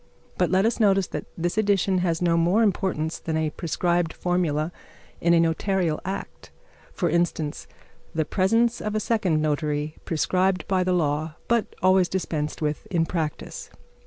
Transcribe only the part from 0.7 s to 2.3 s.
notice that this addition has